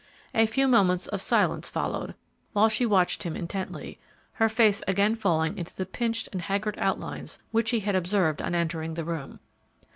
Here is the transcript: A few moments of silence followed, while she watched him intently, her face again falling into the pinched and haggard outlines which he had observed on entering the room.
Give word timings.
A 0.33 0.47
few 0.47 0.67
moments 0.67 1.05
of 1.05 1.21
silence 1.21 1.69
followed, 1.69 2.15
while 2.53 2.69
she 2.69 2.87
watched 2.87 3.21
him 3.21 3.35
intently, 3.35 3.99
her 4.31 4.49
face 4.49 4.81
again 4.87 5.13
falling 5.13 5.59
into 5.59 5.75
the 5.75 5.85
pinched 5.85 6.27
and 6.31 6.41
haggard 6.41 6.73
outlines 6.79 7.37
which 7.51 7.69
he 7.69 7.81
had 7.81 7.95
observed 7.95 8.41
on 8.41 8.55
entering 8.55 8.95
the 8.95 9.05
room. 9.05 9.39